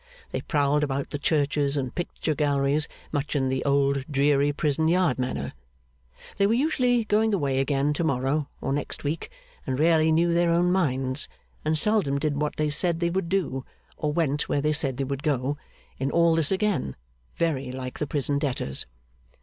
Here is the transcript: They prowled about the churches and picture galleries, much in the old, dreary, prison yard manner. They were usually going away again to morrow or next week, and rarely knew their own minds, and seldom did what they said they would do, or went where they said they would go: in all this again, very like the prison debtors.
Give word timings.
They 0.31 0.41
prowled 0.41 0.83
about 0.83 1.11
the 1.11 1.19
churches 1.19 1.77
and 1.77 1.93
picture 1.93 2.33
galleries, 2.33 2.87
much 3.11 3.35
in 3.35 3.49
the 3.49 3.63
old, 3.63 4.03
dreary, 4.09 4.51
prison 4.51 4.87
yard 4.87 5.19
manner. 5.19 5.53
They 6.37 6.47
were 6.47 6.55
usually 6.55 7.05
going 7.05 7.35
away 7.35 7.59
again 7.59 7.93
to 7.93 8.03
morrow 8.03 8.49
or 8.61 8.73
next 8.73 9.03
week, 9.03 9.29
and 9.67 9.77
rarely 9.79 10.11
knew 10.11 10.33
their 10.33 10.49
own 10.49 10.71
minds, 10.71 11.29
and 11.63 11.77
seldom 11.77 12.17
did 12.17 12.41
what 12.41 12.55
they 12.55 12.67
said 12.69 12.99
they 12.99 13.11
would 13.11 13.29
do, 13.29 13.63
or 13.95 14.11
went 14.11 14.49
where 14.49 14.59
they 14.59 14.73
said 14.73 14.97
they 14.97 15.03
would 15.03 15.21
go: 15.21 15.57
in 15.99 16.09
all 16.09 16.33
this 16.33 16.51
again, 16.51 16.95
very 17.35 17.71
like 17.71 17.99
the 17.99 18.07
prison 18.07 18.39
debtors. 18.39 18.87